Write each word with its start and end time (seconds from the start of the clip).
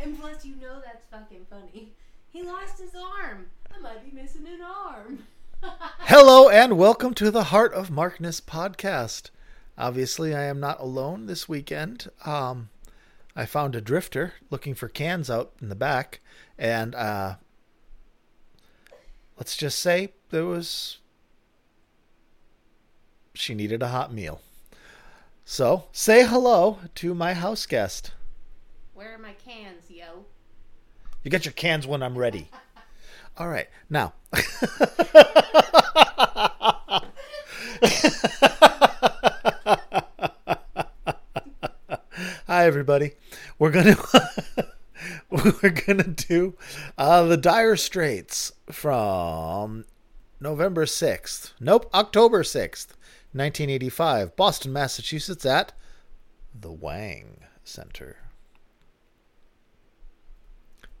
and 0.00 0.18
plus, 0.18 0.44
you 0.44 0.54
know 0.56 0.80
that's 0.84 1.04
fucking 1.10 1.46
funny. 1.50 1.92
He 2.28 2.42
lost 2.42 2.80
his 2.80 2.94
arm. 2.94 3.46
I 3.74 3.80
might 3.80 4.04
be 4.04 4.16
missing 4.16 4.46
an 4.46 4.60
arm. 4.62 5.26
Hello 6.00 6.48
and 6.48 6.78
welcome 6.78 7.14
to 7.14 7.30
the 7.30 7.44
Heart 7.44 7.74
of 7.74 7.90
Markness 7.90 8.40
podcast. 8.40 9.30
Obviously, 9.76 10.34
I 10.34 10.44
am 10.44 10.60
not 10.60 10.80
alone 10.80 11.26
this 11.26 11.48
weekend. 11.48 12.08
Um, 12.24 12.68
I 13.34 13.44
found 13.44 13.74
a 13.74 13.80
drifter 13.80 14.34
looking 14.50 14.74
for 14.74 14.88
cans 14.88 15.28
out 15.30 15.52
in 15.60 15.68
the 15.68 15.74
back, 15.74 16.20
and 16.56 16.94
uh, 16.94 17.36
let's 19.36 19.56
just 19.56 19.78
say 19.78 20.12
there 20.30 20.46
was. 20.46 20.98
She 23.34 23.54
needed 23.54 23.82
a 23.82 23.88
hot 23.88 24.12
meal. 24.12 24.40
So, 25.44 25.84
say 25.92 26.26
hello 26.26 26.78
to 26.96 27.14
my 27.14 27.34
house 27.34 27.66
guest. 27.66 28.12
Where 28.98 29.14
are 29.14 29.18
my 29.18 29.34
cans, 29.34 29.88
yo? 29.88 30.24
You 31.22 31.30
get 31.30 31.44
your 31.44 31.52
cans 31.52 31.86
when 31.86 32.02
I'm 32.02 32.18
ready. 32.18 32.50
All 33.38 33.46
right. 33.46 33.68
Now. 33.88 34.14
Hi 42.48 42.66
everybody. 42.66 43.12
We're 43.56 43.70
going 43.70 43.94
to 43.94 44.66
we're 45.30 45.70
to 45.98 46.02
do 46.02 46.56
uh, 46.98 47.22
the 47.22 47.36
Dire 47.36 47.76
Straits 47.76 48.50
from 48.68 49.84
November 50.40 50.86
6th. 50.86 51.52
Nope, 51.60 51.88
October 51.94 52.42
6th, 52.42 52.88
1985, 53.30 54.34
Boston, 54.34 54.72
Massachusetts 54.72 55.46
at 55.46 55.72
the 56.52 56.72
Wang 56.72 57.44
Center. 57.62 58.16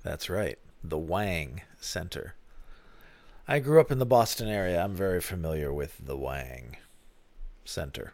That's 0.02 0.30
right, 0.30 0.58
the 0.82 0.98
Wang 0.98 1.62
Center. 1.80 2.34
I 3.48 3.58
grew 3.58 3.80
up 3.80 3.90
in 3.90 3.98
the 3.98 4.06
Boston 4.06 4.48
area. 4.48 4.82
I'm 4.82 4.94
very 4.94 5.20
familiar 5.20 5.72
with 5.72 5.98
the 6.04 6.16
Wang 6.16 6.76
Center. 7.64 8.12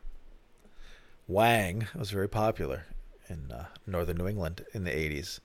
Wang 1.26 1.86
was 1.94 2.10
very 2.10 2.28
popular 2.28 2.86
in 3.28 3.50
uh, 3.50 3.66
northern 3.86 4.16
New 4.16 4.28
England 4.28 4.64
in 4.72 4.84
the 4.84 4.90
80s. 4.90 5.40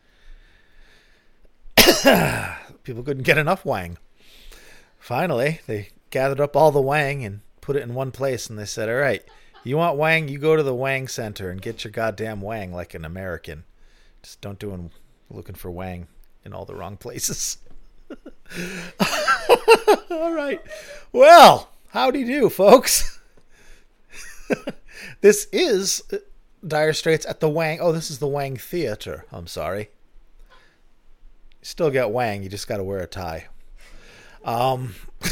People 2.84 3.04
couldn't 3.04 3.24
get 3.24 3.38
enough 3.38 3.66
Wang. 3.66 3.98
Finally, 4.98 5.60
they 5.68 5.90
gathered 6.10 6.40
up 6.40 6.56
all 6.56 6.72
the 6.72 6.82
Wang 6.82 7.26
and 7.26 7.42
put 7.60 7.76
it 7.76 7.84
in 7.84 7.94
one 7.94 8.12
place, 8.12 8.50
and 8.50 8.58
they 8.58 8.66
said, 8.66 8.90
All 8.90 8.96
right, 8.96 9.24
you 9.64 9.76
want 9.76 9.98
Wang? 9.98 10.30
You 10.30 10.38
go 10.40 10.56
to 10.56 10.64
the 10.64 10.76
Wang 10.76 11.08
Center 11.08 11.50
and 11.50 11.62
get 11.62 11.84
your 11.84 11.92
goddamn 11.92 12.42
Wang 12.42 12.74
like 12.74 12.94
an 12.94 13.04
American. 13.06 13.66
Just 14.22 14.40
don't 14.40 14.60
do 14.60 14.90
looking 15.30 15.56
for 15.56 15.72
Wang 15.72 16.08
in 16.46 16.54
all 16.54 16.66
the 16.66 16.76
wrong 16.76 16.98
places. 16.98 17.58
all 20.10 20.34
right. 20.34 20.62
Well, 21.12 21.70
howdy 21.90 22.24
do, 22.24 22.50
folks. 22.50 23.20
this 25.22 25.48
is 25.52 26.04
Dire 26.66 26.94
Straits 26.94 27.26
at 27.26 27.40
the 27.40 27.50
Wang. 27.50 27.80
Oh, 27.82 27.92
this 27.92 28.10
is 28.10 28.20
the 28.20 28.28
Wang 28.28 28.58
Theater. 28.58 29.26
I'm 29.32 29.48
sorry. 29.48 29.90
Still 31.62 31.92
got 31.92 32.12
Wang, 32.12 32.44
you 32.44 32.50
just 32.50 32.68
got 32.68 32.78
to 32.78 32.84
wear 32.84 33.00
a 33.00 33.08
tie. 33.08 33.48
Um, 34.46 34.96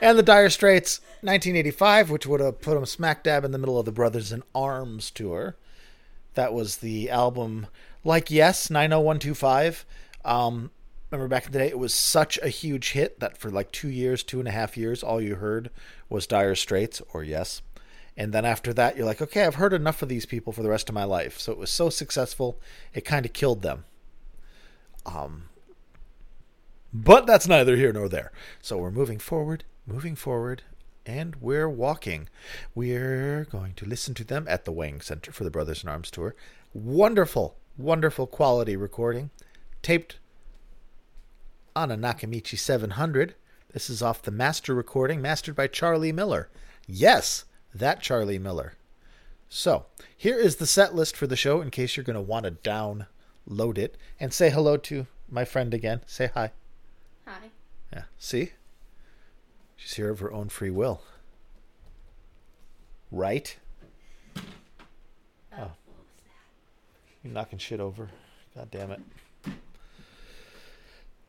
and 0.00 0.18
the 0.18 0.22
Dire 0.22 0.50
Straits, 0.50 1.00
1985, 1.22 2.10
which 2.10 2.26
would 2.26 2.40
have 2.40 2.60
put 2.60 2.74
them 2.74 2.86
smack 2.86 3.24
dab 3.24 3.44
in 3.44 3.50
the 3.50 3.58
middle 3.58 3.78
of 3.78 3.84
the 3.84 3.92
Brothers 3.92 4.32
in 4.32 4.42
Arms 4.54 5.10
tour. 5.10 5.56
That 6.34 6.54
was 6.54 6.78
the 6.78 7.10
album, 7.10 7.66
like 8.04 8.30
Yes, 8.30 8.70
90125. 8.70 9.84
Um, 10.24 10.70
remember 11.10 11.28
back 11.28 11.46
in 11.46 11.52
the 11.52 11.58
day, 11.58 11.68
it 11.68 11.78
was 11.78 11.94
such 11.94 12.38
a 12.42 12.48
huge 12.48 12.92
hit 12.92 13.20
that 13.20 13.36
for 13.36 13.50
like 13.50 13.72
two 13.72 13.88
years, 13.88 14.22
two 14.22 14.38
and 14.38 14.48
a 14.48 14.52
half 14.52 14.76
years, 14.76 15.02
all 15.02 15.20
you 15.20 15.36
heard 15.36 15.70
was 16.08 16.26
Dire 16.26 16.54
Straits 16.54 17.02
or 17.12 17.22
Yes. 17.22 17.62
And 18.16 18.32
then 18.32 18.44
after 18.44 18.74
that, 18.74 18.96
you're 18.96 19.06
like, 19.06 19.22
okay, 19.22 19.44
I've 19.44 19.54
heard 19.54 19.72
enough 19.72 20.02
of 20.02 20.08
these 20.08 20.26
people 20.26 20.52
for 20.52 20.62
the 20.62 20.68
rest 20.68 20.88
of 20.88 20.94
my 20.94 21.04
life. 21.04 21.38
So 21.38 21.50
it 21.50 21.58
was 21.58 21.70
so 21.70 21.88
successful, 21.88 22.60
it 22.92 23.04
kind 23.04 23.24
of 23.24 23.32
killed 23.32 23.62
them. 23.62 23.84
Um, 25.06 25.44
but 26.92 27.26
that's 27.26 27.48
neither 27.48 27.76
here 27.76 27.92
nor 27.92 28.08
there. 28.08 28.32
So 28.60 28.76
we're 28.76 28.90
moving 28.90 29.18
forward, 29.18 29.64
moving 29.86 30.14
forward, 30.14 30.62
and 31.06 31.36
we're 31.36 31.68
walking. 31.68 32.28
We're 32.74 33.46
going 33.50 33.74
to 33.74 33.86
listen 33.86 34.14
to 34.14 34.24
them 34.24 34.46
at 34.48 34.64
the 34.64 34.72
Wang 34.72 35.00
Center 35.00 35.32
for 35.32 35.44
the 35.44 35.50
Brothers 35.50 35.82
in 35.82 35.88
Arms 35.88 36.10
tour. 36.10 36.34
Wonderful, 36.74 37.56
wonderful 37.76 38.26
quality 38.26 38.76
recording, 38.76 39.30
taped 39.82 40.18
on 41.74 41.90
a 41.90 41.96
Nakamichi 41.96 42.58
700. 42.58 43.34
This 43.72 43.88
is 43.88 44.02
off 44.02 44.22
the 44.22 44.30
master 44.30 44.74
recording, 44.74 45.20
mastered 45.22 45.56
by 45.56 45.66
Charlie 45.66 46.12
Miller. 46.12 46.48
Yes, 46.86 47.44
that 47.74 48.00
Charlie 48.02 48.38
Miller. 48.38 48.74
So, 49.48 49.86
here 50.16 50.38
is 50.38 50.56
the 50.56 50.66
set 50.66 50.94
list 50.94 51.16
for 51.16 51.26
the 51.26 51.36
show 51.36 51.60
in 51.60 51.70
case 51.70 51.96
you're 51.96 52.04
going 52.04 52.14
to 52.14 52.20
want 52.20 52.44
to 52.44 52.50
download 52.52 53.78
it. 53.78 53.96
And 54.20 54.32
say 54.32 54.50
hello 54.50 54.76
to 54.78 55.06
my 55.30 55.44
friend 55.44 55.72
again. 55.74 56.02
Say 56.06 56.30
hi. 56.32 56.52
Hi. 57.26 57.50
Yeah, 57.92 58.02
see? 58.18 58.52
She's 59.76 59.94
here 59.94 60.10
of 60.10 60.20
her 60.20 60.32
own 60.32 60.48
free 60.48 60.70
will. 60.70 61.02
Right? 63.10 63.56
Oh, 64.36 64.40
Oh. 65.54 65.58
what 65.58 65.98
was 65.98 66.22
that? 66.24 67.11
You're 67.22 67.32
knocking 67.32 67.58
shit 67.58 67.80
over. 67.80 68.08
God 68.54 68.70
damn 68.70 68.90
it. 68.90 69.00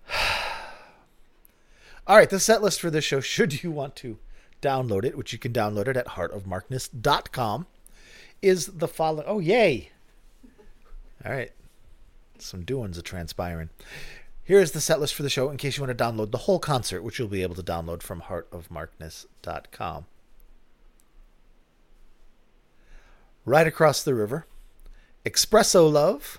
All 2.07 2.17
right, 2.17 2.29
the 2.29 2.39
set 2.39 2.61
list 2.61 2.81
for 2.81 2.89
this 2.89 3.05
show, 3.05 3.19
should 3.21 3.63
you 3.63 3.71
want 3.71 3.95
to 3.97 4.17
download 4.61 5.05
it, 5.05 5.17
which 5.17 5.33
you 5.33 5.39
can 5.39 5.53
download 5.53 5.87
it 5.87 5.97
at 5.97 6.07
heartofmarkness.com, 6.07 7.67
is 8.41 8.65
the 8.67 8.87
following. 8.87 9.25
Oh, 9.27 9.39
yay! 9.39 9.91
All 11.25 11.31
right. 11.31 11.51
Some 12.39 12.63
doings 12.63 12.97
are 12.97 13.03
transpiring. 13.03 13.69
Here 14.43 14.59
is 14.59 14.73
the 14.73 14.81
set 14.81 14.99
list 14.99 15.13
for 15.13 15.23
the 15.23 15.29
show 15.29 15.49
in 15.49 15.57
case 15.57 15.77
you 15.77 15.83
want 15.83 15.97
to 15.97 16.03
download 16.03 16.31
the 16.31 16.39
whole 16.39 16.59
concert, 16.59 17.01
which 17.01 17.17
you'll 17.17 17.29
be 17.29 17.43
able 17.43 17.55
to 17.55 17.63
download 17.63 18.01
from 18.01 18.23
heartofmarkness.com. 18.23 20.05
Ride 23.45 23.67
Across 23.67 24.03
the 24.03 24.13
River, 24.13 24.45
Espresso 25.25 25.89
Love, 25.89 26.37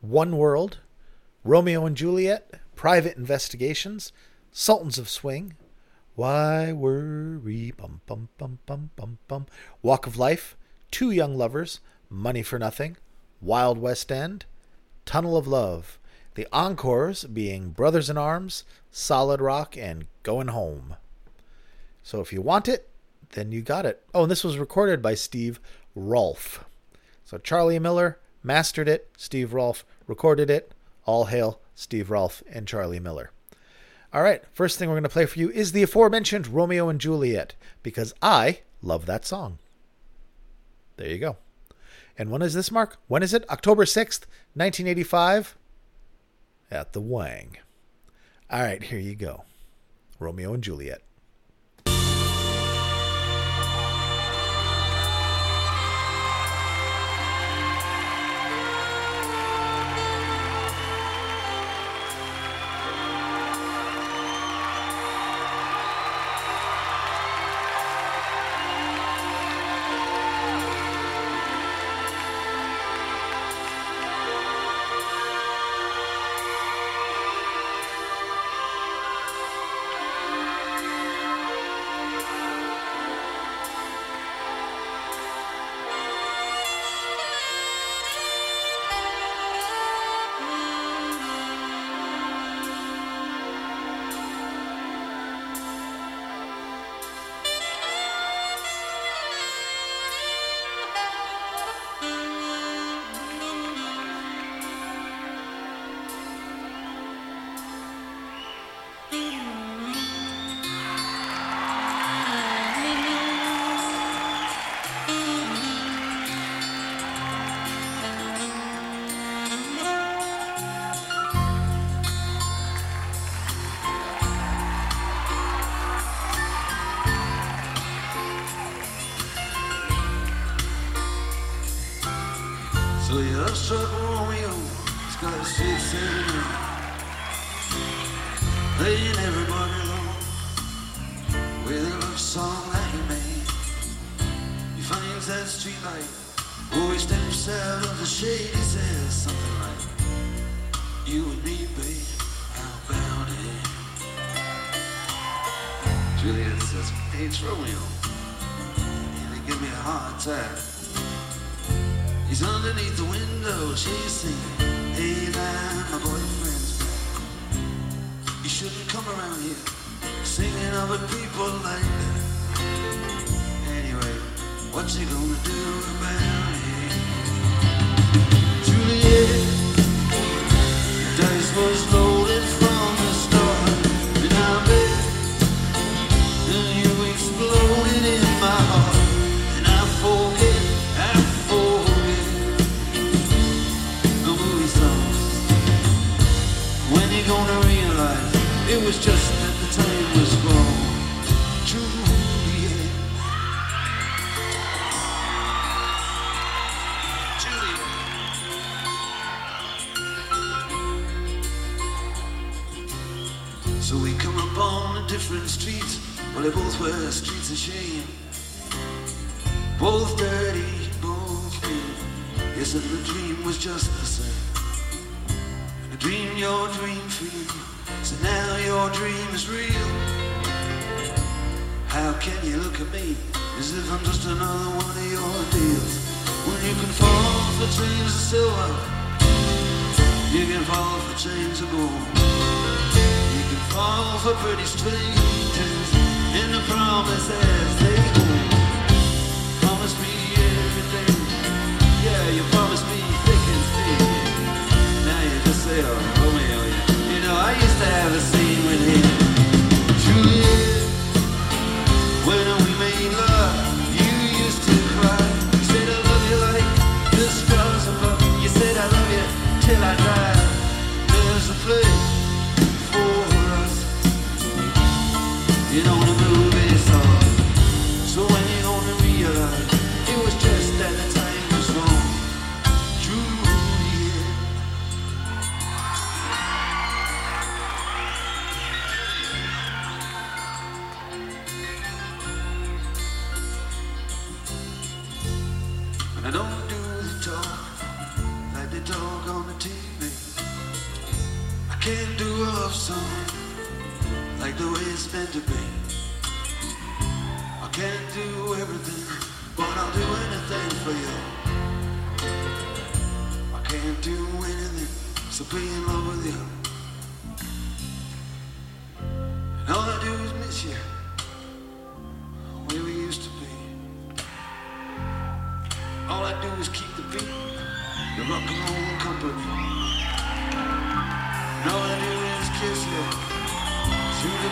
One 0.00 0.38
World, 0.38 0.78
Romeo 1.44 1.84
and 1.84 1.94
Juliet, 1.94 2.54
Private 2.74 3.18
Investigations, 3.18 4.12
Sultans 4.50 4.96
of 4.96 5.10
Swing, 5.10 5.56
Why 6.14 6.72
Worry, 6.72 7.70
Bum 7.76 8.00
Bum 8.06 8.30
Bum 8.38 8.60
Bum 8.64 8.90
Bum 8.96 9.18
Bum, 9.28 9.46
Walk 9.82 10.06
of 10.06 10.16
Life, 10.16 10.56
Two 10.90 11.10
Young 11.10 11.36
Lovers, 11.36 11.80
Money 12.08 12.42
for 12.42 12.58
Nothing, 12.58 12.96
Wild 13.42 13.76
West 13.76 14.10
End, 14.10 14.46
Tunnel 15.04 15.36
of 15.36 15.46
Love. 15.46 15.98
The 16.34 16.48
encores 16.50 17.24
being 17.24 17.70
Brothers 17.70 18.08
in 18.08 18.16
Arms, 18.16 18.64
Solid 18.90 19.42
Rock, 19.42 19.76
and 19.76 20.06
Going 20.22 20.48
Home. 20.48 20.96
So 22.02 22.20
if 22.20 22.32
you 22.32 22.40
want 22.40 22.68
it, 22.68 22.88
then 23.32 23.52
you 23.52 23.60
got 23.60 23.84
it. 23.84 24.02
Oh, 24.14 24.22
and 24.22 24.30
this 24.30 24.44
was 24.44 24.56
recorded 24.56 25.02
by 25.02 25.12
Steve 25.12 25.60
Rolfe. 25.94 26.64
So 27.28 27.36
Charlie 27.36 27.78
Miller 27.78 28.18
mastered 28.42 28.88
it, 28.88 29.10
Steve 29.18 29.52
Rolfe 29.52 29.84
recorded 30.06 30.48
it. 30.48 30.72
All 31.04 31.26
hail 31.26 31.60
Steve 31.74 32.10
Rolfe 32.10 32.42
and 32.50 32.66
Charlie 32.66 33.00
Miller. 33.00 33.32
All 34.14 34.22
right, 34.22 34.42
first 34.54 34.78
thing 34.78 34.88
we're 34.88 34.94
going 34.94 35.02
to 35.02 35.10
play 35.10 35.26
for 35.26 35.38
you 35.38 35.50
is 35.50 35.72
the 35.72 35.82
aforementioned 35.82 36.46
Romeo 36.46 36.88
and 36.88 36.98
Juliet 36.98 37.54
because 37.82 38.14
I 38.22 38.60
love 38.80 39.04
that 39.04 39.26
song. 39.26 39.58
There 40.96 41.10
you 41.10 41.18
go. 41.18 41.36
And 42.16 42.30
when 42.30 42.40
is 42.40 42.54
this, 42.54 42.70
Mark? 42.70 42.96
When 43.08 43.22
is 43.22 43.34
it? 43.34 43.44
October 43.50 43.84
6th, 43.84 44.24
1985? 44.54 45.54
At 46.70 46.94
the 46.94 47.02
Wang. 47.02 47.58
All 48.48 48.62
right, 48.62 48.82
here 48.82 49.00
you 49.00 49.14
go. 49.14 49.44
Romeo 50.18 50.54
and 50.54 50.64
Juliet. 50.64 51.02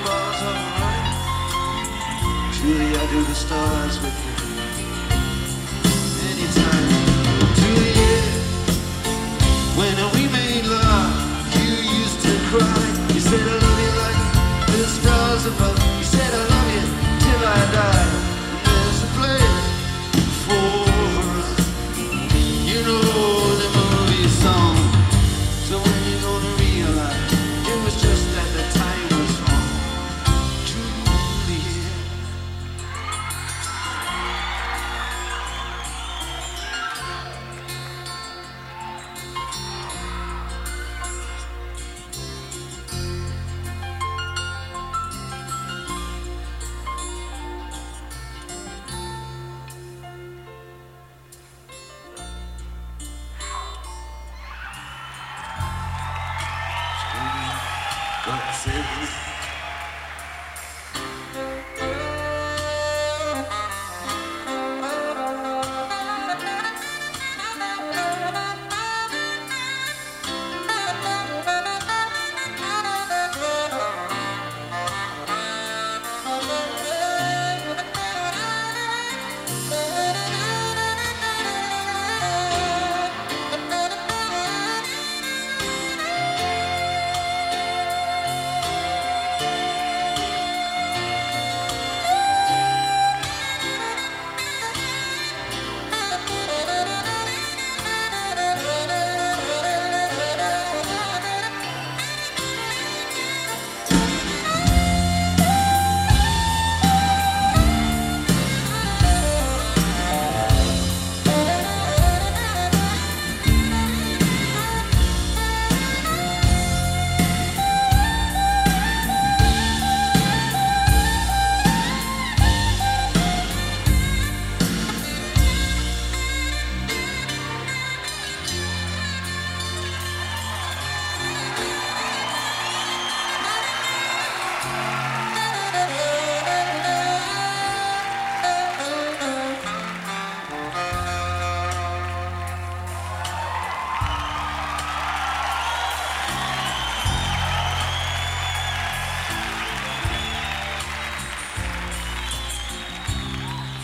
bars 0.07 0.41
I 3.03 3.07
do 3.11 3.23
the 3.25 3.35
stars 3.35 4.01
with 4.01 4.41
you. 4.41 4.46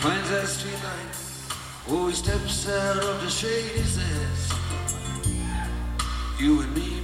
Last 0.05 0.59
street 0.59 0.73
light. 0.83 1.15
Oh, 1.89 2.07
he 2.07 2.13
steps 2.13 2.67
out 2.67 2.97
of 2.97 3.21
the 3.23 3.29
shade, 3.29 3.71
he 3.71 3.83
says, 3.83 4.53
You 6.39 6.61
and 6.61 6.75
me, 6.75 7.02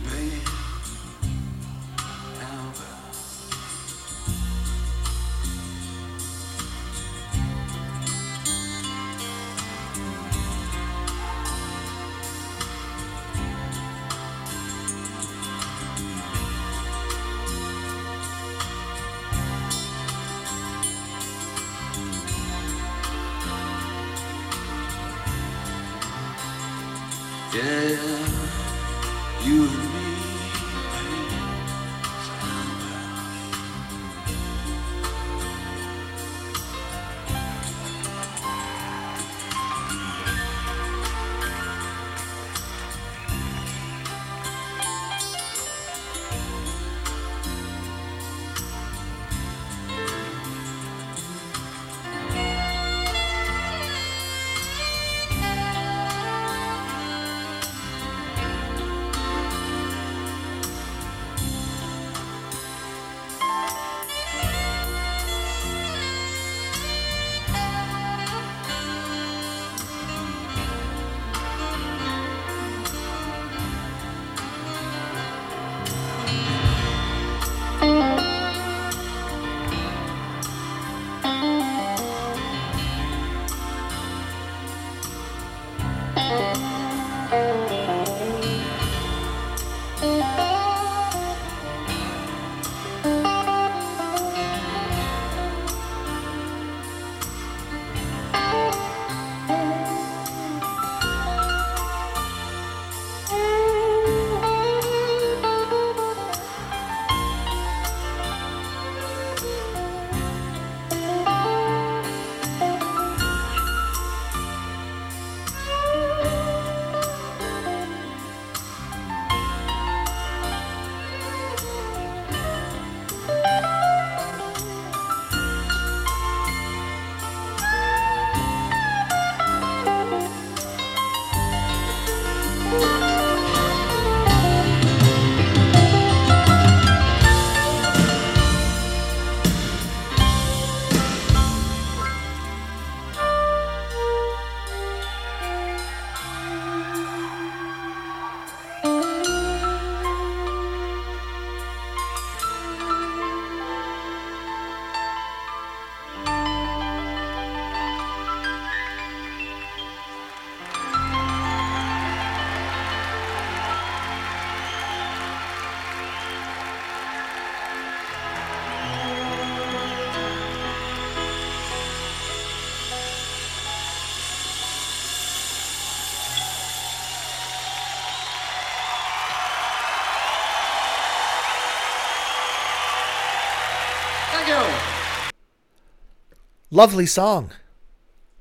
Lovely 186.79 187.07
song. 187.07 187.51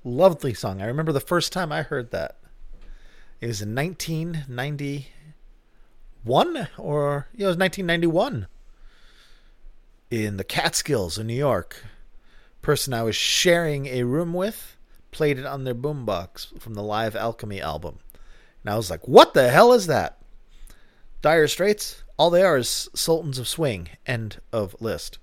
Lovely 0.05 0.55
song. 0.55 0.81
I 0.81 0.87
remember 0.87 1.11
the 1.11 1.19
first 1.19 1.53
time 1.53 1.73
I 1.73 1.83
heard 1.83 2.13
that. 2.13 2.37
It 3.41 3.49
was 3.49 3.61
in 3.61 3.75
1991 3.75 6.69
or 6.79 7.27
yeah, 7.35 7.47
it 7.47 7.49
was 7.49 7.57
1991 7.57 8.47
in 10.13 10.37
the 10.37 10.45
Catskills 10.45 11.19
in 11.19 11.27
New 11.27 11.35
York. 11.35 11.83
Person 12.63 12.95
I 12.95 13.03
was 13.03 13.17
sharing 13.17 13.87
a 13.87 14.05
room 14.05 14.33
with 14.33 14.77
played 15.11 15.41
it 15.41 15.45
on 15.45 15.65
their 15.65 15.75
boombox 15.75 16.61
from 16.61 16.75
the 16.75 16.83
Live 16.85 17.17
Alchemy 17.17 17.61
album. 17.61 17.99
And 18.63 18.73
I 18.73 18.77
was 18.77 18.89
like, 18.89 19.09
"What 19.09 19.35
the 19.35 19.49
hell 19.49 19.73
is 19.73 19.89
that?" 19.89 20.17
Dire 21.23 21.49
Straits, 21.49 22.05
all 22.17 22.31
they 22.31 22.45
are 22.45 22.59
is 22.59 22.89
Sultans 22.95 23.41
of 23.41 23.49
Swing, 23.49 23.89
end 24.07 24.41
of 24.53 24.81
list. 24.81 25.19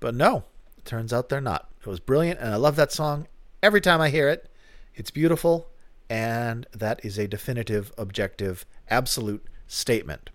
But 0.00 0.14
no, 0.14 0.44
turns 0.84 1.14
out 1.14 1.30
they're 1.30 1.40
not. 1.40 1.67
It 1.80 1.86
was 1.86 2.00
brilliant, 2.00 2.40
and 2.40 2.52
I 2.52 2.56
love 2.56 2.76
that 2.76 2.92
song 2.92 3.26
every 3.62 3.80
time 3.80 4.00
I 4.00 4.10
hear 4.10 4.28
it. 4.28 4.50
It's 4.94 5.10
beautiful, 5.10 5.68
and 6.10 6.66
that 6.72 7.04
is 7.04 7.18
a 7.18 7.28
definitive, 7.28 7.92
objective, 7.96 8.66
absolute 8.88 9.46
statement. 9.66 10.30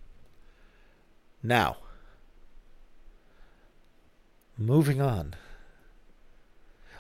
Now, 1.41 1.77
moving 4.57 5.01
on. 5.01 5.35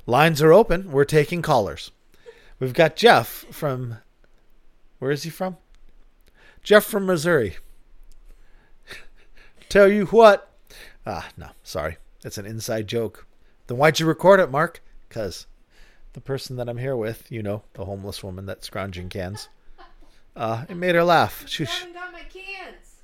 Lines 0.05 0.41
are 0.41 0.51
open. 0.51 0.91
We're 0.91 1.05
taking 1.05 1.41
callers. 1.41 1.91
We've 2.59 2.73
got 2.73 2.97
Jeff 2.97 3.45
from. 3.51 3.99
Where 4.99 5.11
is 5.11 5.23
he 5.23 5.29
from? 5.29 5.57
Jeff 6.61 6.83
from 6.83 7.05
Missouri. 7.05 7.57
Tell 9.69 9.87
you 9.87 10.05
what. 10.07 10.49
Ah, 11.05 11.29
no, 11.37 11.49
sorry. 11.63 11.97
That's 12.21 12.37
an 12.37 12.45
inside 12.45 12.87
joke. 12.87 13.25
Then 13.73 13.79
why'd 13.79 13.99
you 13.99 14.05
record 14.05 14.39
it, 14.39 14.51
Mark? 14.51 14.83
Because 15.09 15.47
the 16.13 16.21
person 16.21 16.57
that 16.57 16.69
I'm 16.69 16.77
here 16.77 16.95
with, 16.95 17.31
you 17.31 17.41
know, 17.41 17.63
the 17.73 17.85
homeless 17.85 18.23
woman 18.23 18.45
that's 18.45 18.67
scrounging 18.67 19.09
cans, 19.09 19.49
uh, 20.35 20.65
it 20.69 20.75
made 20.77 20.93
her 20.93 21.03
laugh. 21.03 21.43
She, 21.47 21.65
haven't 21.65 21.95
got 21.95 22.13
my 22.13 22.19
cans. 22.19 23.01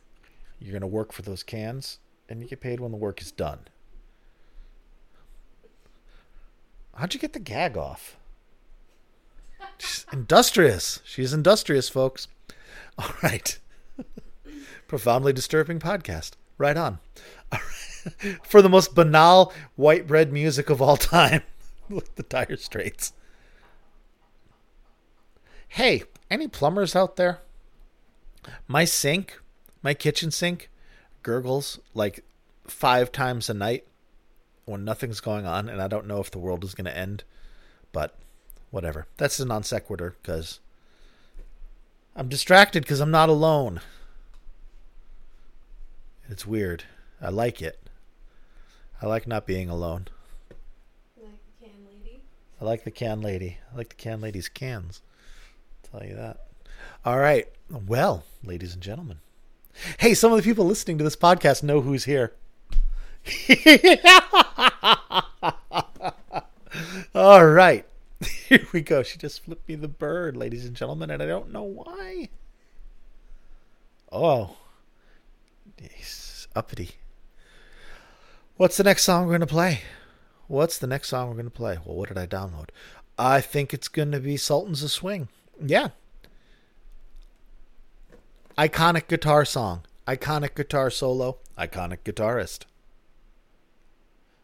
you're 0.60 0.70
going 0.70 0.82
to 0.82 0.88
work 0.88 1.12
for 1.12 1.24
those 1.24 1.42
cans, 1.42 1.98
and 2.30 2.40
you 2.40 2.48
get 2.48 2.62
paid 2.62 2.80
when 2.80 2.92
the 2.92 3.00
work 3.00 3.20
is 3.20 3.32
done. 3.32 3.62
How'd 6.94 7.16
you 7.16 7.20
get 7.20 7.34
the 7.34 7.40
gag 7.40 7.76
off? 7.76 8.16
She's 9.80 10.06
industrious. 10.14 11.00
She's 11.04 11.34
industrious, 11.34 11.90
folks. 11.90 12.28
All 13.00 13.16
right. 13.24 13.58
Profoundly 14.88 15.34
disturbing 15.34 15.80
podcast. 15.80 16.34
Right 16.60 16.78
on. 16.78 17.00
All 17.52 17.58
right. 17.58 17.89
For 18.44 18.62
the 18.62 18.70
most 18.70 18.96
banal 18.96 19.54
white 19.76 20.08
bread 20.08 20.32
music 20.32 20.70
of 20.70 20.82
all 20.82 20.98
time. 20.98 21.44
Look 21.90 22.16
the 22.16 22.24
Dire 22.24 22.58
Straits. 22.58 23.14
Hey, 25.68 26.04
any 26.30 26.48
plumbers 26.48 26.96
out 26.96 27.16
there? 27.16 27.40
My 28.68 28.86
sink, 28.86 29.40
my 29.84 29.94
kitchen 29.94 30.32
sink, 30.32 30.70
gurgles 31.24 31.80
like 31.94 32.24
five 32.66 33.12
times 33.12 33.50
a 33.50 33.54
night 33.54 33.86
when 34.66 34.84
nothing's 34.86 35.20
going 35.20 35.46
on 35.46 35.68
and 35.68 35.82
I 35.82 35.88
don't 35.88 36.08
know 36.08 36.20
if 36.20 36.32
the 36.32 36.40
world 36.40 36.64
is 36.64 36.74
going 36.74 36.86
to 36.86 36.98
end. 36.98 37.24
But 37.92 38.16
whatever. 38.72 39.08
That's 39.18 39.40
a 39.40 39.46
non 39.46 39.64
sequitur 39.64 40.16
because 40.22 40.60
I'm 42.16 42.30
distracted 42.30 42.84
because 42.84 43.00
I'm 43.00 43.12
not 43.12 43.30
alone. 43.30 43.82
It's 46.30 46.46
weird. 46.46 46.84
I 47.22 47.30
like 47.30 47.62
it. 47.62 47.80
I 49.02 49.06
like 49.06 49.28
not 49.28 49.46
being 49.46 49.70
alone. 49.70 50.08
Like 51.18 51.32
the 51.60 51.66
can 51.66 51.86
lady. 51.86 52.22
I 52.62 52.66
like 52.66 52.84
the 52.84 52.92
can 52.92 53.22
lady. 53.22 53.58
I 53.74 53.78
like 53.78 53.90
the 53.90 53.96
can 53.96 54.22
lady's 54.22 54.50
cans. 54.50 55.02
I'll 55.94 56.00
tell 56.00 56.10
you 56.10 56.16
that. 56.16 56.48
All 57.06 57.20
right. 57.20 57.48
Well, 57.70 58.24
ladies 58.44 58.74
and 58.74 58.82
gentlemen. 58.82 59.20
Hey, 60.00 60.14
some 60.14 60.32
of 60.32 60.38
the 60.38 60.44
people 60.44 60.66
listening 60.66 60.98
to 60.98 61.04
this 61.04 61.16
podcast 61.16 61.64
know 61.64 61.82
who's 61.82 62.06
here. 62.06 62.34
All 67.16 67.46
right. 67.46 67.86
Here 68.48 68.68
we 68.74 68.82
go. 68.82 69.04
She 69.04 69.18
just 69.18 69.44
flipped 69.44 69.68
me 69.68 69.76
the 69.76 69.88
bird, 69.88 70.36
ladies 70.36 70.66
and 70.66 70.76
gentlemen, 70.76 71.10
and 71.10 71.24
I 71.24 71.26
don't 71.26 71.52
know 71.52 71.64
why. 71.64 72.30
Oh. 74.12 74.58
He's 75.80 76.48
uppity. 76.56 76.96
What's 78.60 78.76
the 78.76 78.84
next 78.84 79.04
song 79.04 79.24
we're 79.24 79.38
going 79.38 79.40
to 79.40 79.48
play? 79.48 79.84
What's 80.50 80.78
the 80.78 80.86
next 80.86 81.08
song 81.08 81.30
we're 81.30 81.36
going 81.36 81.46
to 81.46 81.50
play? 81.50 81.78
Well, 81.86 81.96
what 81.96 82.10
did 82.10 82.18
I 82.18 82.28
download? 82.28 82.72
I 83.18 83.40
think 83.40 83.74
it's 83.74 83.88
going 83.88 84.12
to 84.12 84.20
be 84.20 84.36
Sultans 84.36 84.84
of 84.84 84.92
Swing. 84.92 85.30
Yeah. 85.66 85.92
Iconic 88.58 89.08
guitar 89.08 89.46
song. 89.46 89.84
Iconic 90.06 90.56
guitar 90.56 90.90
solo. 90.90 91.38
Iconic 91.58 92.00
guitarist. 92.04 92.64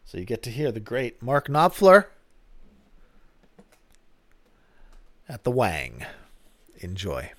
So 0.06 0.16
you 0.16 0.24
get 0.24 0.42
to 0.44 0.50
hear 0.50 0.72
the 0.72 0.80
great 0.80 1.22
Mark 1.22 1.48
Knopfler 1.48 2.06
at 5.28 5.44
the 5.44 5.50
Wang. 5.50 6.06
Enjoy. 6.78 7.32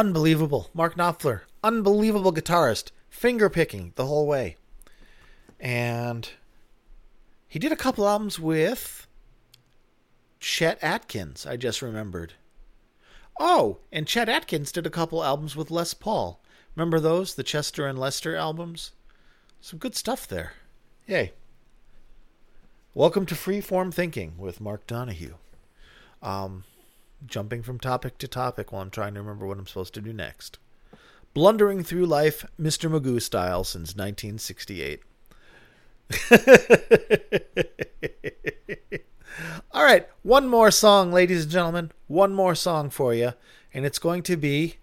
Unbelievable. 0.00 0.70
Mark 0.72 0.96
Knopfler, 0.96 1.42
unbelievable 1.62 2.32
guitarist, 2.32 2.90
finger 3.10 3.50
picking 3.50 3.92
the 3.96 4.06
whole 4.06 4.26
way. 4.26 4.56
And 5.60 6.26
he 7.46 7.58
did 7.58 7.70
a 7.70 7.76
couple 7.76 8.08
albums 8.08 8.40
with 8.40 9.06
Chet 10.38 10.78
Atkins, 10.80 11.44
I 11.44 11.58
just 11.58 11.82
remembered. 11.82 12.32
Oh, 13.38 13.80
and 13.92 14.06
Chet 14.06 14.30
Atkins 14.30 14.72
did 14.72 14.86
a 14.86 14.90
couple 14.90 15.22
albums 15.22 15.54
with 15.54 15.70
Les 15.70 15.92
Paul. 15.92 16.40
Remember 16.74 16.98
those? 16.98 17.34
The 17.34 17.42
Chester 17.42 17.86
and 17.86 17.98
Lester 17.98 18.34
albums? 18.34 18.92
Some 19.60 19.78
good 19.78 19.94
stuff 19.94 20.26
there. 20.26 20.54
Yay. 21.06 21.34
Welcome 22.94 23.26
to 23.26 23.34
Freeform 23.34 23.92
Thinking 23.92 24.38
with 24.38 24.62
Mark 24.62 24.86
Donahue. 24.86 25.34
Um, 26.22 26.64
jumping 27.26 27.62
from 27.62 27.78
topic 27.78 28.18
to 28.18 28.28
topic 28.28 28.72
while 28.72 28.82
I'm 28.82 28.90
trying 28.90 29.14
to 29.14 29.20
remember 29.20 29.46
what 29.46 29.58
I'm 29.58 29.66
supposed 29.66 29.94
to 29.94 30.00
do 30.00 30.12
next. 30.12 30.58
Blundering 31.32 31.84
through 31.84 32.06
life, 32.06 32.44
Mr. 32.60 32.90
Magoo 32.90 33.22
style 33.22 33.64
since 33.64 33.94
1968. 33.94 35.00
All 39.72 39.84
right, 39.84 40.08
one 40.22 40.48
more 40.48 40.70
song, 40.70 41.12
ladies 41.12 41.44
and 41.44 41.52
gentlemen. 41.52 41.92
One 42.08 42.34
more 42.34 42.56
song 42.56 42.90
for 42.90 43.14
you, 43.14 43.32
and 43.72 43.86
it's 43.86 44.00
going 44.00 44.22
to 44.24 44.36
be 44.36 44.76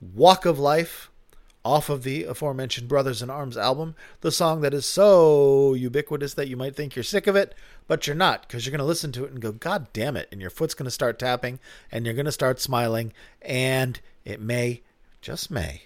Walk 0.00 0.44
of 0.44 0.58
Life 0.58 1.10
off 1.64 1.88
of 1.88 2.02
the 2.02 2.24
aforementioned 2.24 2.88
Brothers 2.88 3.22
in 3.22 3.30
Arms 3.30 3.56
album. 3.56 3.94
The 4.20 4.30
song 4.30 4.60
that 4.60 4.74
is 4.74 4.84
so 4.84 5.74
ubiquitous 5.74 6.34
that 6.34 6.48
you 6.48 6.56
might 6.56 6.76
think 6.76 6.94
you're 6.94 7.02
sick 7.02 7.26
of 7.26 7.36
it, 7.36 7.54
but 7.88 8.06
you're 8.06 8.14
not 8.14 8.42
because 8.42 8.66
you're 8.66 8.70
going 8.70 8.78
to 8.78 8.84
listen 8.84 9.12
to 9.12 9.24
it 9.24 9.32
and 9.32 9.40
go, 9.40 9.52
God 9.52 9.92
damn 9.92 10.16
it. 10.16 10.28
And 10.30 10.40
your 10.40 10.50
foot's 10.50 10.74
going 10.74 10.84
to 10.84 10.90
start 10.90 11.18
tapping 11.18 11.58
and 11.90 12.04
you're 12.04 12.14
going 12.14 12.26
to 12.26 12.32
start 12.32 12.60
smiling, 12.60 13.12
and 13.40 14.00
it 14.24 14.40
may, 14.40 14.82
just 15.22 15.50
may, 15.50 15.82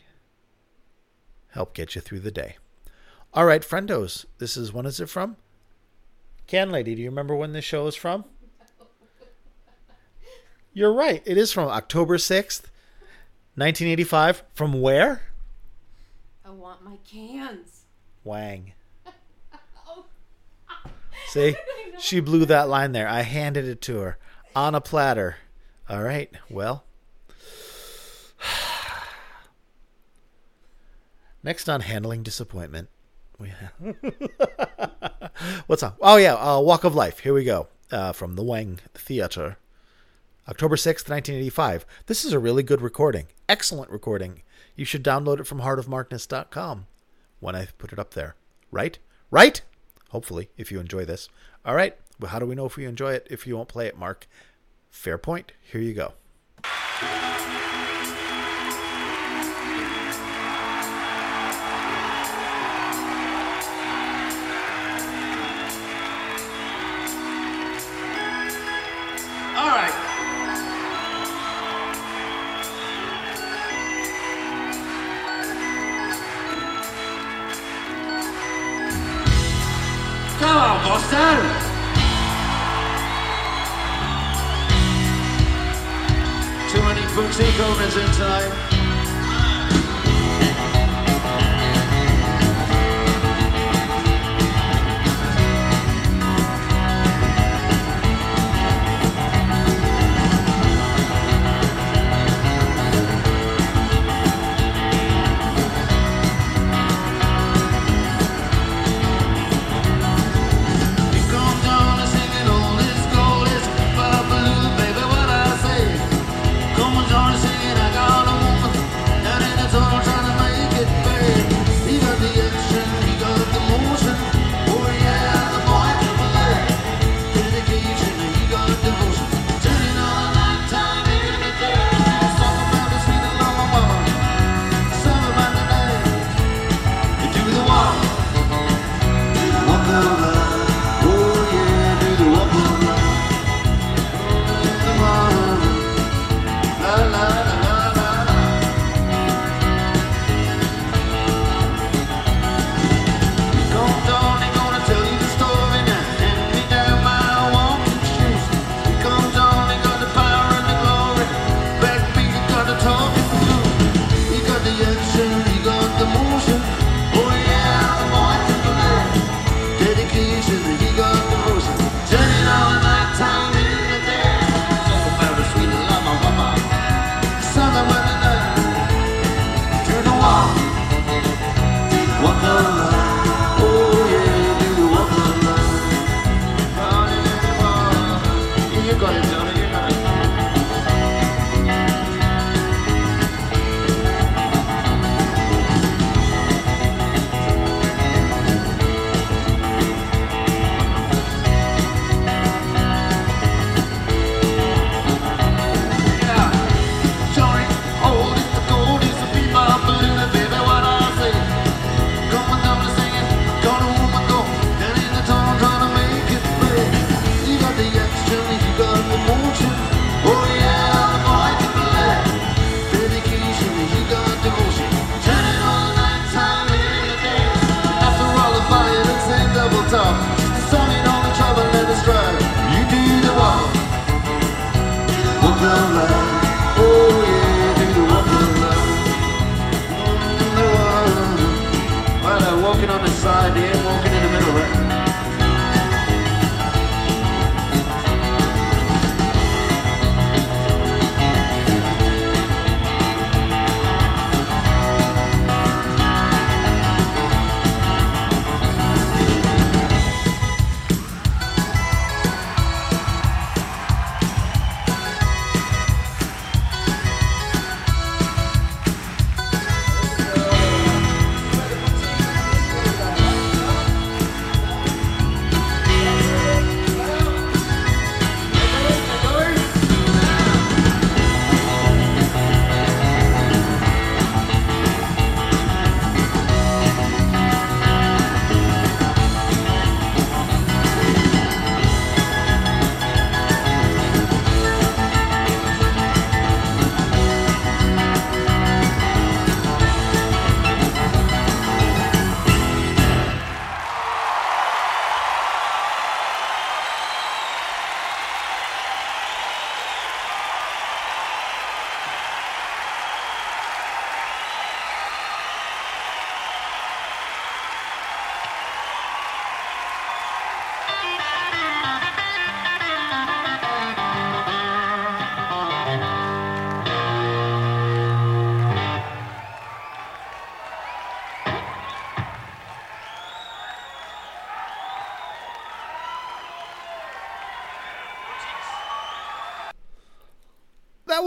help 1.51 1.75
get 1.75 1.95
you 1.95 2.01
through 2.01 2.21
the 2.21 2.31
day. 2.31 2.57
All 3.33 3.45
right, 3.45 3.63
friendos, 3.63 4.25
this 4.39 4.57
is 4.57 4.73
when 4.73 4.87
is 4.87 5.01
it 5.01 5.09
from? 5.09 5.37
Can 6.47 6.71
Lady, 6.71 6.95
do 6.95 7.03
you 7.03 7.11
remember 7.11 7.37
when 7.37 7.53
this 7.53 7.65
show 7.65 7.87
is 7.87 7.95
from? 7.95 8.25
You're 10.73 10.93
right. 10.93 11.23
It 11.27 11.37
is 11.37 11.53
from 11.53 11.69
October 11.69 12.17
6th, 12.17 12.63
1985. 13.55 14.45
From 14.55 14.81
where? 14.81 15.28
I 16.49 16.51
want 16.51 16.83
my 16.83 16.97
cans. 17.09 17.83
Wang. 18.25 18.73
Oh. 19.87 20.05
See? 21.29 21.57
She 21.99 22.21
blew 22.21 22.47
that 22.47 22.69
line 22.71 22.93
there. 22.93 23.07
I 23.07 23.21
handed 23.21 23.67
it 23.67 23.83
to 23.83 23.99
her 23.99 24.19
on 24.57 24.75
a 24.75 24.81
platter. 24.81 25.37
All 25.91 26.03
right. 26.03 26.31
Well. 26.49 26.85
Next 31.43 31.69
on 31.69 31.83
handling 31.83 32.23
disappointment. 32.23 32.89
We 33.39 33.49
have 33.51 33.75
What's 35.67 35.83
on? 35.83 35.93
Oh 36.01 36.17
yeah, 36.17 36.35
uh, 36.35 36.61
Walk 36.61 36.85
of 36.85 36.95
Life. 36.95 37.19
Here 37.21 37.35
we 37.35 37.45
go. 37.45 37.69
Uh, 37.91 38.13
from 38.13 38.37
the 38.37 38.43
Wang 38.43 38.81
Theater. 38.95 39.59
October 40.49 40.77
6th, 40.77 41.11
1985. 41.11 41.85
This 42.07 42.25
is 42.25 42.33
a 42.33 42.39
really 42.39 42.63
good 42.63 42.81
recording. 42.81 43.27
Excellent 43.49 43.91
recording. 43.91 44.43
You 44.79 44.85
should 44.85 45.03
download 45.03 45.41
it 45.41 45.47
from 45.49 45.61
heartofmarkness.com 45.61 46.87
when 47.41 47.57
I 47.57 47.67
put 47.79 47.93
it 47.93 47.99
up 47.99 48.15
there. 48.15 48.37
Right? 48.71 48.97
Right? 49.29 49.61
Hopefully, 50.11 50.51
if 50.57 50.71
you 50.71 50.79
enjoy 50.79 51.05
this. 51.05 51.29
All 51.65 51.75
right. 51.75 51.97
Well, 52.21 52.31
how 52.31 52.39
do 52.39 52.47
we 52.47 52.55
know 52.55 52.67
if 52.67 52.77
we 52.77 52.85
enjoy 52.85 53.13
it 53.15 53.27
if 53.29 53.45
you 53.45 53.57
won't 53.57 53.69
play 53.69 53.89
it, 53.89 53.99
Mark? 53.99 54.29
Fair 54.89 55.19
point. 55.19 55.51
Here 55.61 55.81
you 55.81 55.95
go. 55.95 56.13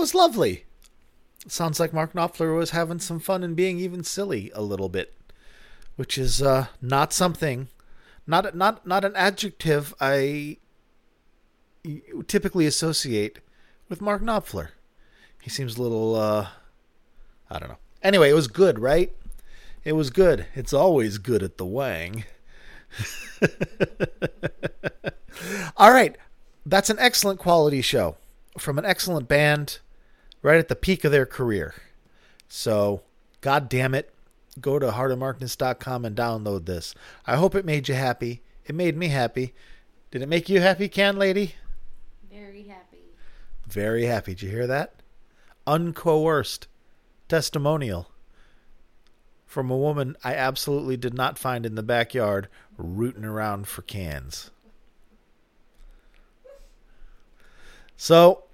Was 0.02 0.16
lovely. 0.16 0.66
Sounds 1.48 1.80
like 1.80 1.94
Mark 1.94 2.14
Knopfler 2.14 2.58
was 2.58 2.72
having 2.72 2.98
some 2.98 3.20
fun 3.20 3.44
and 3.44 3.56
being 3.56 3.78
even 3.78 4.04
silly 4.04 4.52
a 4.56 4.62
little 4.62 4.90
bit, 4.90 5.14
which 5.96 6.18
is 6.18 6.42
uh, 6.42 6.66
not 6.82 7.14
something, 7.14 7.68
not 8.26 8.56
not 8.56 8.86
not 8.86 9.06
an 9.06 9.16
adjective 9.16 9.94
I 10.02 10.58
typically 12.28 12.66
associate 12.66 13.40
with 13.90 14.02
Mark 14.02 14.24
Knopfler. 14.24 14.70
He 15.40 15.52
seems 15.52 15.78
a 15.78 15.84
little, 15.84 16.16
uh, 16.16 16.48
I 17.50 17.60
don't 17.60 17.70
know. 17.70 17.78
Anyway, 18.02 18.32
it 18.32 18.36
was 18.36 18.48
good, 18.48 18.80
right? 18.80 19.12
It 19.84 19.94
was 19.94 20.10
good. 20.10 20.48
It's 20.56 20.74
always 20.74 21.20
good 21.20 21.44
at 21.44 21.58
the 21.58 21.66
Wang. 21.66 22.26
All 25.78 25.92
right. 25.92 26.16
That's 26.66 26.92
an 26.92 27.00
excellent 27.00 27.40
quality 27.40 27.82
show 27.82 28.18
from 28.58 28.78
an 28.78 28.86
excellent 28.86 29.28
band 29.28 29.80
right 30.42 30.58
at 30.58 30.68
the 30.68 30.76
peak 30.76 31.04
of 31.04 31.12
their 31.12 31.26
career. 31.26 31.76
So, 32.48 33.02
god 33.42 33.70
damn 33.70 33.96
it, 33.96 34.14
go 34.60 34.80
to 34.80 34.92
heartofmarkness.com 34.92 36.06
and 36.06 36.16
download 36.16 36.66
this. 36.66 36.94
I 37.26 37.36
hope 37.36 37.56
it 37.56 37.66
made 37.66 37.88
you 37.88 37.96
happy. 37.96 38.42
It 38.66 38.76
made 38.76 38.98
me 38.98 39.08
happy. 39.08 39.54
Did 40.12 40.22
it 40.22 40.30
make 40.30 40.50
you 40.50 40.60
happy, 40.60 40.90
Can 40.90 41.18
Lady? 41.18 41.56
Very 42.32 42.64
happy. 42.64 43.00
Very 43.68 44.06
happy. 44.06 44.34
Did 44.34 44.42
you 44.44 44.50
hear 44.50 44.68
that? 44.68 44.96
Uncoerced 45.66 46.68
testimonial 47.30 48.12
from 49.46 49.70
a 49.70 49.78
woman 49.78 50.16
I 50.24 50.34
absolutely 50.34 50.98
did 50.98 51.14
not 51.14 51.38
find 51.38 51.66
in 51.66 51.76
the 51.76 51.84
backyard 51.84 52.48
rooting 52.78 53.26
around 53.26 53.68
for 53.68 53.82
cans. 53.82 54.50
So, 57.98 58.46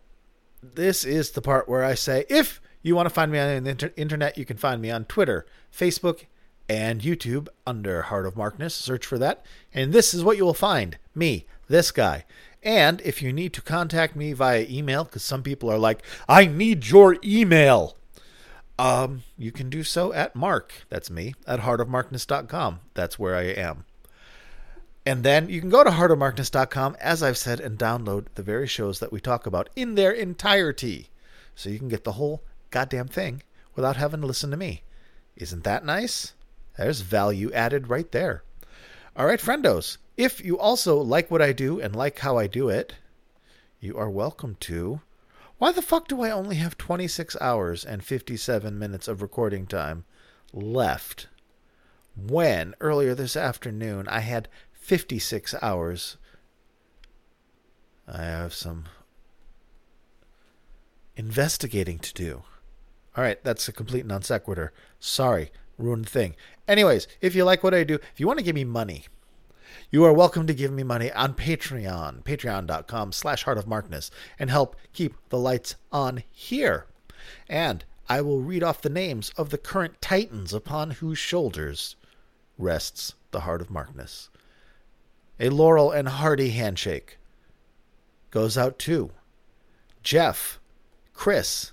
this 0.75 1.03
is 1.05 1.31
the 1.31 1.41
part 1.41 1.67
where 1.69 1.83
I 1.83 1.93
say 1.93 2.25
if 2.29 2.61
you 2.81 2.95
want 2.95 3.07
to 3.07 3.13
find 3.13 3.31
me 3.31 3.39
on 3.39 3.63
the 3.63 3.69
inter- 3.71 3.93
internet, 3.95 4.37
you 4.37 4.45
can 4.45 4.57
find 4.57 4.81
me 4.81 4.89
on 4.91 5.05
Twitter, 5.05 5.45
Facebook, 5.71 6.25
and 6.69 7.01
YouTube 7.01 7.47
under 7.65 8.03
Heart 8.03 8.25
of 8.25 8.35
Markness. 8.35 8.73
Search 8.73 9.05
for 9.05 9.17
that. 9.17 9.45
And 9.73 9.93
this 9.93 10.13
is 10.13 10.23
what 10.23 10.37
you 10.37 10.45
will 10.45 10.53
find 10.53 10.97
me, 11.15 11.45
this 11.67 11.91
guy. 11.91 12.25
And 12.63 13.01
if 13.01 13.21
you 13.21 13.31
need 13.31 13.53
to 13.53 13.61
contact 13.61 14.15
me 14.15 14.33
via 14.33 14.65
email, 14.69 15.03
because 15.03 15.23
some 15.23 15.43
people 15.43 15.69
are 15.71 15.77
like, 15.77 16.01
I 16.27 16.45
need 16.45 16.87
your 16.87 17.17
email, 17.23 17.95
um, 18.79 19.23
you 19.37 19.51
can 19.51 19.69
do 19.69 19.83
so 19.83 20.13
at 20.13 20.35
Mark, 20.35 20.73
that's 20.89 21.09
me, 21.09 21.33
at 21.45 21.61
heartofmarkness.com. 21.61 22.79
That's 22.93 23.17
where 23.17 23.35
I 23.35 23.43
am. 23.43 23.85
And 25.07 25.23
then 25.23 25.47
you 25.47 25.61
can 25.61 25.69
go 25.69 25.85
to 25.85 25.89
heartofmarkness.com, 25.89 26.97
as 26.99 27.23
I've 27.23 27.37
said, 27.37 27.61
and 27.61 27.79
download 27.79 28.25
the 28.35 28.43
very 28.43 28.67
shows 28.67 28.99
that 28.99 29.09
we 29.09 29.21
talk 29.21 29.45
about 29.45 29.69
in 29.73 29.95
their 29.95 30.11
entirety. 30.11 31.07
So 31.55 31.69
you 31.69 31.79
can 31.79 31.87
get 31.87 32.03
the 32.03 32.11
whole 32.11 32.43
goddamn 32.71 33.07
thing 33.07 33.41
without 33.73 33.95
having 33.95 34.19
to 34.19 34.27
listen 34.27 34.51
to 34.51 34.57
me. 34.57 34.83
Isn't 35.37 35.63
that 35.63 35.85
nice? 35.85 36.33
There's 36.77 36.99
value 36.99 37.53
added 37.53 37.87
right 37.87 38.11
there. 38.11 38.43
All 39.15 39.25
right, 39.25 39.39
friendos. 39.39 39.97
If 40.17 40.43
you 40.43 40.59
also 40.59 40.97
like 40.97 41.31
what 41.31 41.41
I 41.41 41.53
do 41.53 41.79
and 41.79 41.95
like 41.95 42.19
how 42.19 42.37
I 42.37 42.47
do 42.47 42.67
it, 42.67 42.95
you 43.79 43.97
are 43.97 44.09
welcome 44.09 44.57
to. 44.59 44.99
Why 45.57 45.71
the 45.71 45.81
fuck 45.81 46.09
do 46.09 46.21
I 46.21 46.31
only 46.31 46.57
have 46.57 46.77
26 46.77 47.37
hours 47.39 47.85
and 47.85 48.03
57 48.03 48.77
minutes 48.77 49.07
of 49.07 49.21
recording 49.21 49.67
time 49.67 50.03
left? 50.51 51.27
When 52.17 52.73
earlier 52.81 53.13
this 53.13 53.37
afternoon 53.37 54.07
I 54.07 54.21
had 54.21 54.49
56 54.87 55.53
hours. 55.61 56.15
I 58.07 58.23
have 58.23 58.53
some 58.53 58.85
investigating 61.17 61.99
to 61.99 62.13
do. 62.13 62.43
All 63.17 63.21
right, 63.21 63.43
that's 63.43 63.67
a 63.67 63.73
complete 63.73 64.05
non 64.05 64.21
sequitur. 64.21 64.71
Sorry, 64.97 65.51
ruined 65.77 66.07
thing. 66.07 66.37
Anyways, 66.69 67.05
if 67.19 67.35
you 67.35 67.43
like 67.43 67.65
what 67.65 67.73
I 67.73 67.83
do, 67.83 67.95
if 67.95 68.17
you 68.21 68.27
want 68.27 68.39
to 68.39 68.45
give 68.45 68.55
me 68.55 68.63
money, 68.63 69.07
you 69.91 70.05
are 70.05 70.13
welcome 70.13 70.47
to 70.47 70.53
give 70.53 70.71
me 70.71 70.83
money 70.83 71.11
on 71.11 71.33
Patreon, 71.33 72.23
patreon.com 72.23 73.11
slash 73.11 73.43
heart 73.43 73.57
of 73.57 73.67
Markness, 73.67 74.09
and 74.39 74.49
help 74.49 74.77
keep 74.93 75.15
the 75.27 75.37
lights 75.37 75.75
on 75.91 76.23
here. 76.31 76.85
And 77.49 77.83
I 78.07 78.21
will 78.21 78.39
read 78.39 78.63
off 78.63 78.81
the 78.81 78.89
names 78.89 79.33
of 79.35 79.49
the 79.49 79.57
current 79.57 80.01
titans 80.01 80.53
upon 80.53 80.91
whose 80.91 81.17
shoulders 81.17 81.97
rests 82.57 83.15
the 83.31 83.41
heart 83.41 83.59
of 83.59 83.69
Markness. 83.69 84.29
A 85.39 85.49
Laurel 85.49 85.91
and 85.91 86.07
hearty 86.07 86.49
handshake 86.49 87.17
goes 88.31 88.57
out 88.57 88.79
to 88.79 89.11
Jeff, 90.03 90.59
Chris, 91.13 91.71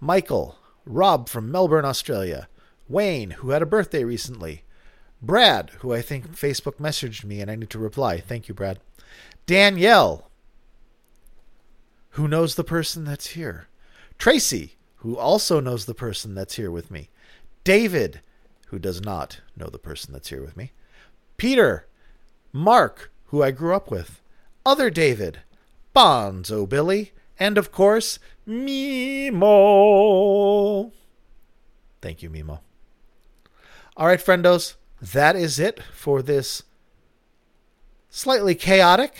Michael, 0.00 0.58
Rob 0.84 1.28
from 1.28 1.50
Melbourne, 1.50 1.84
Australia, 1.84 2.48
Wayne, 2.88 3.30
who 3.30 3.50
had 3.50 3.62
a 3.62 3.66
birthday 3.66 4.04
recently, 4.04 4.64
Brad, 5.22 5.70
who 5.78 5.92
I 5.92 6.02
think 6.02 6.36
Facebook 6.36 6.76
messaged 6.76 7.24
me 7.24 7.40
and 7.40 7.50
I 7.50 7.56
need 7.56 7.70
to 7.70 7.78
reply. 7.78 8.20
Thank 8.20 8.48
you, 8.48 8.54
Brad. 8.54 8.78
Danielle, 9.46 10.30
who 12.10 12.28
knows 12.28 12.54
the 12.54 12.64
person 12.64 13.04
that's 13.04 13.28
here. 13.28 13.68
Tracy, 14.18 14.76
who 14.96 15.16
also 15.16 15.60
knows 15.60 15.86
the 15.86 15.94
person 15.94 16.34
that's 16.34 16.54
here 16.54 16.70
with 16.70 16.90
me. 16.90 17.08
David, 17.64 18.20
who 18.68 18.78
does 18.78 19.00
not 19.00 19.40
know 19.56 19.66
the 19.66 19.78
person 19.78 20.12
that's 20.12 20.28
here 20.28 20.42
with 20.42 20.56
me. 20.56 20.72
Peter, 21.36 21.86
Mark, 22.56 23.10
who 23.26 23.42
I 23.42 23.50
grew 23.50 23.74
up 23.74 23.90
with. 23.90 24.22
Other 24.64 24.88
David, 24.88 25.40
Bonzo 25.94 26.68
Billy, 26.68 27.10
and 27.36 27.58
of 27.58 27.72
course, 27.72 28.20
Mimo. 28.46 29.42
Thank 32.00 32.22
you, 32.22 32.30
Mimo. 32.30 32.60
All 33.96 34.06
right, 34.06 34.20
friendos, 34.20 34.76
that 35.02 35.34
is 35.34 35.58
it 35.58 35.82
for 35.92 36.22
this 36.22 36.62
slightly 38.08 38.54
chaotic 38.54 39.16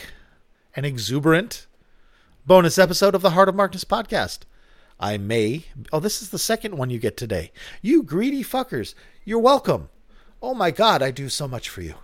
and 0.76 0.86
exuberant 0.86 1.66
bonus 2.46 2.78
episode 2.78 3.16
of 3.16 3.22
the 3.22 3.30
Heart 3.30 3.48
of 3.48 3.56
Markness 3.56 3.84
podcast. 3.84 4.42
I 5.00 5.18
may. 5.18 5.64
Oh, 5.92 5.98
this 5.98 6.22
is 6.22 6.30
the 6.30 6.38
second 6.38 6.78
one 6.78 6.90
you 6.90 7.00
get 7.00 7.16
today. 7.16 7.50
You 7.82 8.04
greedy 8.04 8.44
fuckers. 8.44 8.94
You're 9.24 9.40
welcome. 9.40 9.88
Oh 10.40 10.54
my 10.54 10.70
god, 10.70 11.02
I 11.02 11.10
do 11.10 11.28
so 11.28 11.48
much 11.48 11.68
for 11.68 11.82
you. 11.82 11.96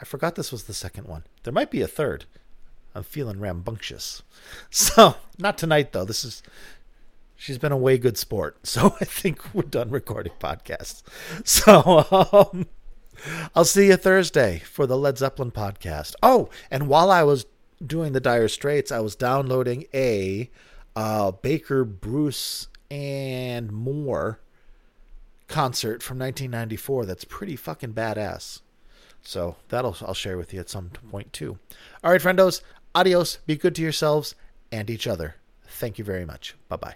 I 0.00 0.04
forgot 0.04 0.34
this 0.34 0.52
was 0.52 0.64
the 0.64 0.74
second 0.74 1.06
one. 1.06 1.24
There 1.42 1.52
might 1.52 1.70
be 1.70 1.80
a 1.82 1.86
third. 1.88 2.24
I'm 2.94 3.02
feeling 3.02 3.40
rambunctious. 3.40 4.22
So, 4.70 5.16
not 5.38 5.58
tonight 5.58 5.92
though. 5.92 6.04
This 6.04 6.24
is 6.24 6.42
she's 7.34 7.58
been 7.58 7.72
a 7.72 7.76
way 7.76 7.98
good 7.98 8.18
sport. 8.18 8.56
So, 8.64 8.96
I 9.00 9.04
think 9.04 9.54
we're 9.54 9.62
done 9.62 9.90
recording 9.90 10.32
podcasts. 10.40 11.02
So, 11.44 12.06
um 12.10 12.66
I'll 13.54 13.64
see 13.64 13.86
you 13.86 13.96
Thursday 13.96 14.58
for 14.58 14.86
the 14.86 14.96
Led 14.96 15.18
Zeppelin 15.18 15.50
podcast. 15.50 16.14
Oh, 16.22 16.50
and 16.70 16.86
while 16.88 17.10
I 17.10 17.22
was 17.22 17.46
doing 17.84 18.12
the 18.12 18.20
Dire 18.20 18.48
Straits, 18.48 18.92
I 18.92 19.00
was 19.00 19.16
downloading 19.16 19.86
a 19.94 20.50
uh, 20.94 21.30
Baker, 21.30 21.84
Bruce, 21.84 22.68
and 22.90 23.72
Moore 23.72 24.40
concert 25.48 26.02
from 26.02 26.18
1994 26.18 27.06
that's 27.06 27.24
pretty 27.24 27.56
fucking 27.56 27.94
badass. 27.94 28.60
So 29.26 29.56
that'll 29.68 29.96
I'll 30.02 30.14
share 30.14 30.38
with 30.38 30.54
you 30.54 30.60
at 30.60 30.70
some 30.70 30.90
point 31.10 31.32
too. 31.32 31.58
All 32.04 32.12
right, 32.12 32.20
friendos, 32.20 32.62
adios. 32.94 33.38
Be 33.44 33.56
good 33.56 33.74
to 33.74 33.82
yourselves 33.82 34.34
and 34.70 34.88
each 34.88 35.06
other. 35.06 35.36
Thank 35.66 35.98
you 35.98 36.04
very 36.04 36.24
much. 36.24 36.54
Bye 36.68 36.76
bye. 36.76 36.94